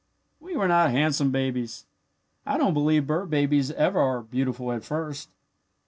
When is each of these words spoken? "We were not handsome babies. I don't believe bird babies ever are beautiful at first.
"We 0.39 0.57
were 0.57 0.67
not 0.67 0.89
handsome 0.89 1.29
babies. 1.29 1.85
I 2.43 2.57
don't 2.57 2.73
believe 2.73 3.05
bird 3.05 3.29
babies 3.29 3.69
ever 3.73 3.99
are 3.99 4.21
beautiful 4.23 4.71
at 4.71 4.83
first. 4.83 5.29